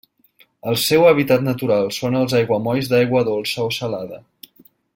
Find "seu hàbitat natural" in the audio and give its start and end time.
0.83-1.91